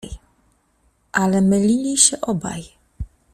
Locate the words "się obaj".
1.97-2.63